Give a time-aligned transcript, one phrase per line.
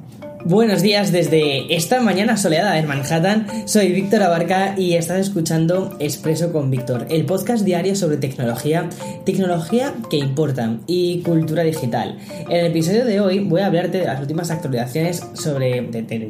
[0.00, 3.46] Thank you Buenos días desde esta mañana soleada en Manhattan.
[3.66, 8.90] Soy Víctor Abarca y estás escuchando Expreso con Víctor, el podcast diario sobre tecnología,
[9.24, 12.18] tecnología que importa y cultura digital.
[12.50, 15.80] En el episodio de hoy voy a hablarte de las últimas actualizaciones sobre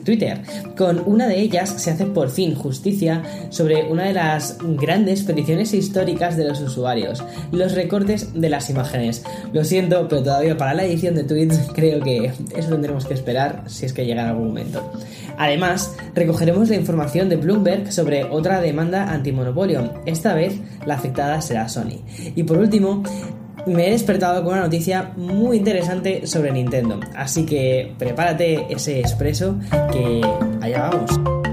[0.04, 0.42] Twitter.
[0.76, 3.20] Con una de ellas se hace por fin justicia
[3.50, 9.24] sobre una de las grandes peticiones históricas de los usuarios, los recortes de las imágenes.
[9.52, 13.64] Lo siento, pero todavía para la edición de tweets creo que eso tendremos que esperar
[13.66, 14.92] si es que llega en algún momento.
[15.36, 19.94] Además, recogeremos la información de Bloomberg sobre otra demanda antimonopolio.
[20.06, 22.00] Esta vez la afectada será Sony.
[22.36, 23.02] Y por último,
[23.66, 27.00] me he despertado con una noticia muy interesante sobre Nintendo.
[27.16, 29.58] Así que prepárate ese expreso
[29.92, 30.20] que
[30.60, 31.43] allá vamos.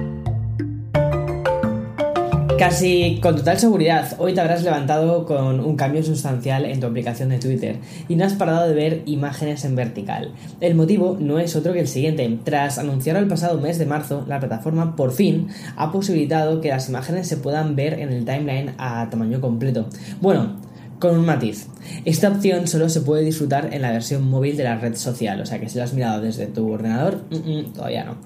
[2.62, 7.30] Casi con total seguridad, hoy te habrás levantado con un cambio sustancial en tu aplicación
[7.30, 10.31] de Twitter y no has parado de ver imágenes en vertical.
[10.59, 12.38] El motivo no es otro que el siguiente.
[12.44, 16.88] Tras anunciar el pasado mes de marzo, la plataforma por fin ha posibilitado que las
[16.88, 19.88] imágenes se puedan ver en el timeline a tamaño completo.
[20.22, 20.58] Bueno,
[21.00, 21.66] con un matiz.
[22.06, 25.48] Esta opción solo se puede disfrutar en la versión móvil de la red social, o
[25.48, 28.18] sea que si lo has mirado desde tu ordenador, mm, mm, todavía no.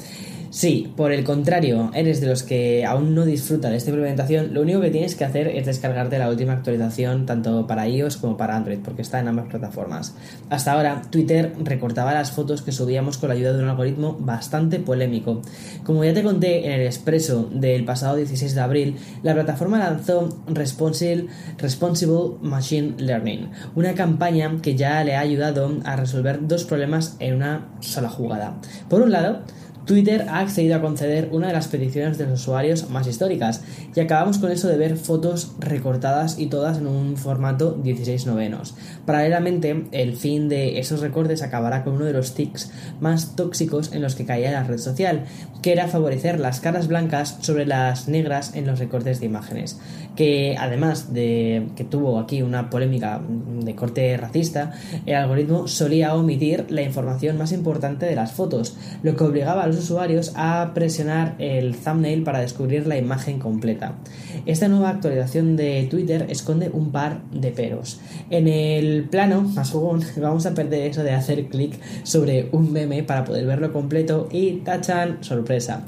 [0.55, 4.61] Si, por el contrario, eres de los que aún no disfruta de esta implementación, lo
[4.61, 8.55] único que tienes que hacer es descargarte la última actualización tanto para iOS como para
[8.55, 10.15] Android, porque está en ambas plataformas.
[10.49, 14.79] Hasta ahora, Twitter recortaba las fotos que subíamos con la ayuda de un algoritmo bastante
[14.79, 15.41] polémico.
[15.83, 20.41] Como ya te conté en el expreso del pasado 16 de abril, la plataforma lanzó
[20.47, 27.17] Responsible, Responsible Machine Learning, una campaña que ya le ha ayudado a resolver dos problemas
[27.19, 28.55] en una sola jugada.
[28.87, 29.41] Por un lado,
[29.85, 33.61] Twitter ha accedido a conceder una de las peticiones de los usuarios más históricas
[33.95, 38.75] y acabamos con eso de ver fotos recortadas y todas en un formato 16 novenos.
[39.05, 44.01] Paralelamente, el fin de esos recortes acabará con uno de los tics más tóxicos en
[44.01, 45.25] los que caía la red social,
[45.61, 49.79] que era favorecer las caras blancas sobre las negras en los recortes de imágenes,
[50.15, 53.21] que además de que tuvo aquí una polémica
[53.61, 54.73] de corte racista,
[55.05, 59.67] el algoritmo solía omitir la información más importante de las fotos, lo que obligaba a
[59.77, 63.95] usuarios a presionar el thumbnail para descubrir la imagen completa.
[64.45, 67.99] Esta nueva actualización de Twitter esconde un par de peros.
[68.29, 73.03] En el plano, más jugón, vamos a perder eso de hacer clic sobre un meme
[73.03, 75.85] para poder verlo completo y tachan, sorpresa.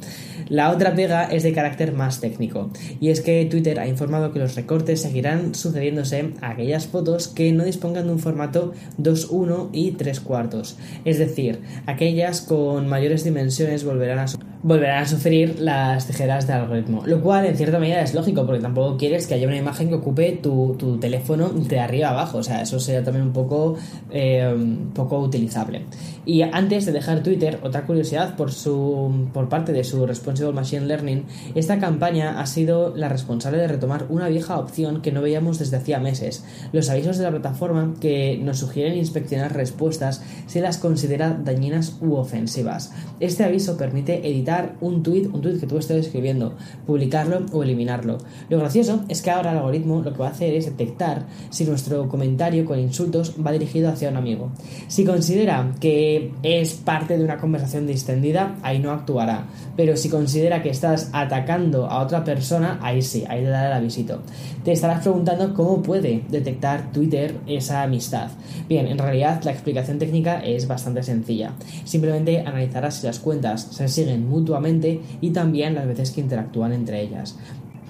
[0.49, 2.69] La otra pega es de carácter más técnico,
[3.01, 7.51] y es que Twitter ha informado que los recortes seguirán sucediéndose a aquellas fotos que
[7.51, 13.76] no dispongan de un formato 2.1 y 3 cuartos, es decir, aquellas con mayores dimensiones
[13.85, 14.27] volverán a
[14.63, 17.03] volverán a sufrir las tijeras del algoritmo.
[17.05, 19.95] Lo cual, en cierta medida, es lógico, porque tampoco quieres que haya una imagen que
[19.95, 22.39] ocupe tu, teléfono de arriba abajo.
[22.39, 23.75] O sea, eso sería también un poco,
[24.11, 24.55] eh,
[24.93, 25.83] poco utilizable.
[26.25, 30.85] Y antes de dejar Twitter, otra curiosidad por, su, por parte de su Responsible Machine
[30.85, 35.59] Learning, esta campaña ha sido la responsable de retomar una vieja opción que no veíamos
[35.59, 36.44] desde hacía meses.
[36.73, 42.15] Los avisos de la plataforma que nos sugieren inspeccionar respuestas si las considera dañinas u
[42.15, 42.91] ofensivas.
[43.19, 46.53] Este aviso permite editar un tweet, un tweet que tú estés escribiendo,
[46.85, 48.19] publicarlo o eliminarlo.
[48.50, 51.66] Lo gracioso es que ahora el algoritmo lo que va a hacer es detectar si
[51.66, 54.51] nuestro comentario con insultos va dirigido hacia un amigo.
[54.88, 59.47] Si considera que es parte de una conversación distendida, ahí no actuará.
[59.75, 63.73] Pero si considera que estás atacando a otra persona, ahí sí, ahí te dará el
[63.73, 64.22] avisito.
[64.63, 68.29] Te estarás preguntando cómo puede detectar Twitter esa amistad.
[68.67, 71.53] Bien, en realidad la explicación técnica es bastante sencilla.
[71.85, 77.01] Simplemente analizarás si las cuentas se siguen mutuamente y también las veces que interactúan entre
[77.01, 77.36] ellas.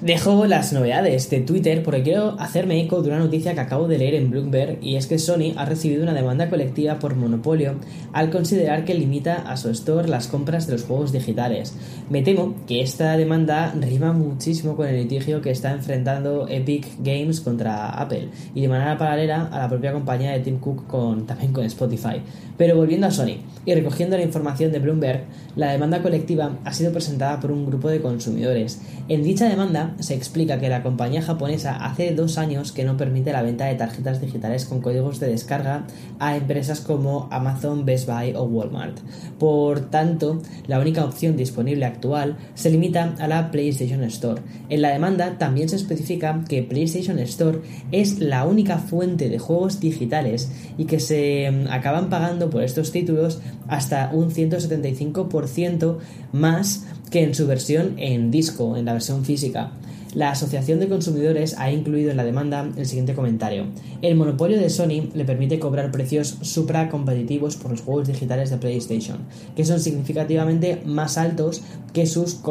[0.02, 3.98] Dejo las novedades de Twitter porque quiero hacerme eco de una noticia que acabo de
[3.98, 7.74] leer en Bloomberg y es que Sony ha recibido una demanda colectiva por monopolio
[8.14, 11.74] al considerar que limita a su store las compras de los juegos digitales.
[12.12, 17.42] Me temo que esta demanda rima muchísimo con el litigio que está enfrentando Epic Games
[17.42, 21.52] contra Apple y de manera paralela a la propia compañía de Tim Cook con, también
[21.52, 22.22] con Spotify.
[22.56, 25.24] Pero volviendo a Sony y recogiendo la información de Bloomberg,
[25.56, 28.80] la demanda colectiva ha sido presentada por un grupo de consumidores.
[29.10, 33.32] En dicha demanda se explica que la compañía japonesa hace dos años que no permite
[33.32, 35.86] la venta de tarjetas digitales con códigos de descarga
[36.20, 38.98] a empresas como Amazon, Best Buy o Walmart.
[39.40, 44.42] Por tanto, la única opción disponible actual se limita a la PlayStation Store.
[44.70, 47.60] En la demanda también se especifica que PlayStation Store
[47.92, 52.92] es la única fuente de juegos digitales y que se mm, acaban pagando por estos
[52.92, 55.98] títulos hasta un 175%
[56.32, 59.72] más que en su versión en disco, en la versión física.
[60.18, 63.68] La Asociación de Consumidores ha incluido en la demanda el siguiente comentario.
[64.02, 69.20] El monopolio de Sony le permite cobrar precios supracompetitivos por los juegos digitales de PlayStation,
[69.56, 71.62] que son significativamente más altos
[71.94, 72.42] que sus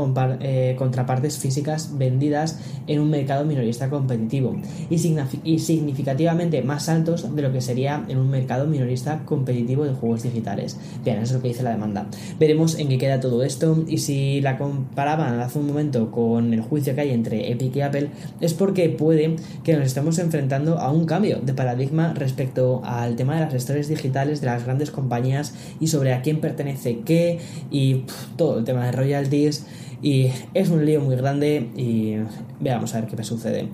[0.41, 4.57] eh, contrapartes físicas vendidas en un mercado minorista competitivo
[4.89, 4.95] y,
[5.43, 10.23] y significativamente más altos de lo que sería en un mercado minorista competitivo de juegos
[10.23, 10.79] digitales.
[11.05, 12.07] Bien, eso es lo que dice la demanda.
[12.39, 16.61] Veremos en qué queda todo esto y si la comparaban hace un momento con el
[16.61, 18.11] juicio que hay entre Epic Apple
[18.41, 23.35] es porque puede que nos estemos enfrentando a un cambio de paradigma respecto al tema
[23.35, 27.38] de las historias digitales de las grandes compañías y sobre a quién pertenece qué
[27.70, 28.05] y
[28.37, 29.64] todo el tema de royalties
[30.03, 32.17] y es un lío muy grande y
[32.61, 33.69] veamos a ver qué me sucede.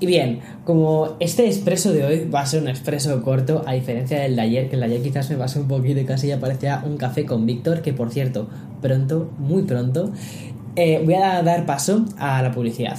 [0.00, 4.20] Y bien, como este expreso de hoy va a ser un expreso corto, a diferencia
[4.20, 6.40] del de ayer, que el de ayer quizás me pasó un poquito y casi ya
[6.40, 8.48] parecía un café con Víctor, que por cierto,
[8.80, 10.12] pronto, muy pronto,
[10.76, 12.98] eh, voy a dar paso a la publicidad.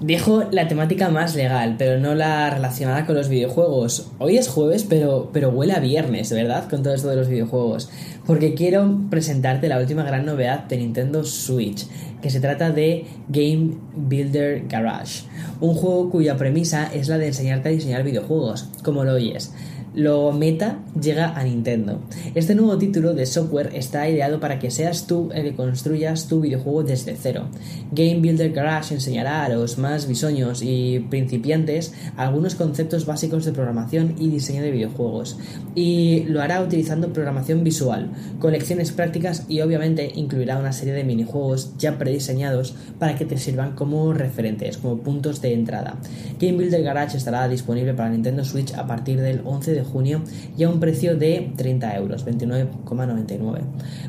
[0.00, 4.10] Dejo la temática más legal, pero no la relacionada con los videojuegos.
[4.18, 6.68] Hoy es jueves, pero, pero huele a viernes, ¿verdad?
[6.68, 7.88] Con todo esto de los videojuegos.
[8.26, 11.86] Porque quiero presentarte la última gran novedad de Nintendo Switch,
[12.20, 15.24] que se trata de Game Builder Garage.
[15.62, 19.54] Un juego cuya premisa es la de enseñarte a diseñar videojuegos, como lo oyes.
[19.96, 22.02] Lo meta llega a Nintendo.
[22.34, 26.42] Este nuevo título de software está ideado para que seas tú el que construyas tu
[26.42, 27.48] videojuego desde cero.
[27.92, 34.16] Game Builder Garage enseñará a los más bisoños y principiantes algunos conceptos básicos de programación
[34.18, 35.38] y diseño de videojuegos.
[35.74, 41.04] Y lo hará utilizando programación visual, con lecciones prácticas y obviamente incluirá una serie de
[41.04, 45.96] minijuegos ya prediseñados para que te sirvan como referentes, como puntos de entrada.
[46.38, 50.22] Game Builder Garage estará disponible para Nintendo Switch a partir del 11 de junio
[50.56, 53.60] y a un precio de 30 euros, 29,99.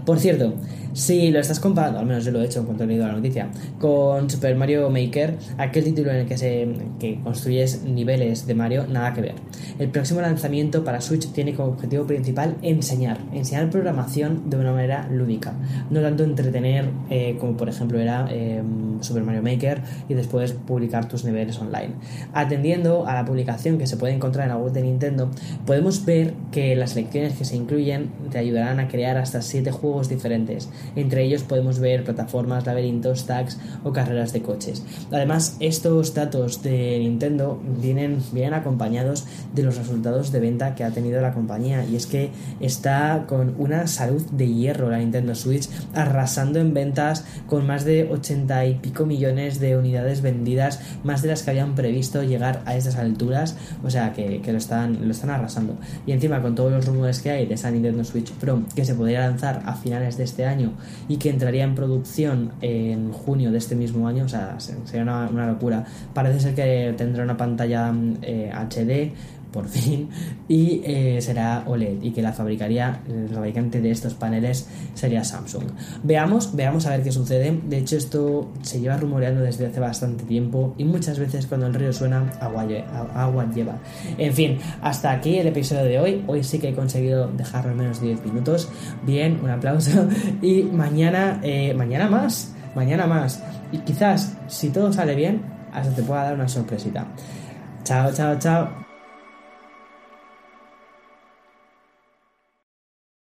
[0.06, 0.54] Por cierto,
[0.94, 3.14] si lo estás comparando, al menos yo lo he hecho en cuanto he leído la
[3.14, 6.68] noticia, con Super Mario Maker, aquel título en el que, se,
[7.00, 9.36] que construyes niveles de Mario, nada que ver.
[9.78, 15.08] El próximo lanzamiento para Switch tiene como objetivo principal enseñar, enseñar programación de una manera
[15.12, 15.54] lúdica,
[15.92, 18.64] no tanto entretener eh, como por ejemplo era eh,
[19.02, 21.94] Super Mario Maker y después publicar tus niveles online.
[22.34, 25.30] Atendiendo a la publicación que se puede encontrar en la web de Nintendo,
[25.68, 30.08] podemos ver que las lecciones que se incluyen te ayudarán a crear hasta 7 juegos
[30.08, 30.70] diferentes.
[30.96, 34.84] Entre ellos podemos ver plataformas, laberintos, tags o carreras de coches.
[35.12, 40.92] Además, estos datos de Nintendo vienen, vienen acompañados de los resultados de venta que ha
[40.92, 42.32] tenido la compañía y es que
[42.62, 48.08] está con una salud de hierro la Nintendo Switch arrasando en ventas con más de
[48.10, 52.78] 80 y pico millones de unidades vendidas, más de las que habían previsto llegar a
[52.78, 55.57] estas alturas, o sea que, lo, están, lo están arrasando
[56.06, 58.96] y encima con todos los rumores que hay de esa Nintendo Switch Pro que se
[58.96, 60.74] podría lanzar a finales de este año
[61.08, 65.48] y que entraría en producción en junio de este mismo año, o sea, sería una,
[65.48, 65.86] locura.
[66.14, 69.14] Parece ser que tendrá una pantalla HD eh,
[69.58, 70.08] por fin,
[70.48, 75.64] y eh, será OLED y que la fabricaría, el fabricante de estos paneles sería Samsung.
[76.04, 77.60] Veamos, veamos a ver qué sucede.
[77.68, 81.74] De hecho, esto se lleva rumoreando desde hace bastante tiempo y muchas veces cuando el
[81.74, 82.68] río suena, agua,
[83.16, 83.80] agua lleva.
[84.20, 86.24] En fin, hasta aquí el episodio de hoy.
[86.28, 88.70] Hoy sí que he conseguido dejarlo al menos 10 minutos.
[89.08, 90.08] Bien, un aplauso.
[90.44, 93.42] Y mañana, eh, mañana más, mañana más.
[93.72, 95.42] Y quizás, si todo sale bien,
[95.74, 97.08] hasta te pueda dar una sorpresita.
[97.84, 98.87] Chao, chao, chao.